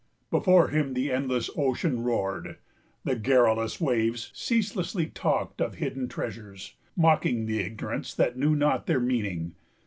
Before 0.31 0.69
him 0.69 0.95
the 0.95 1.11
endless 1.11 1.51
ocean 1.55 2.03
roared. 2.03 2.57
The 3.03 3.15
garrulous 3.15 3.79
waves 3.79 4.31
ceaselessly 4.33 5.05
talked 5.05 5.61
of 5.61 5.75
hidden 5.75 6.07
treasures, 6.07 6.73
mocking 6.97 7.45
the 7.45 7.59
ignorance 7.59 8.11
that 8.15 8.35
knew 8.35 8.55
not 8.55 8.87
their 8.87 8.99
meaning. 8.99 9.53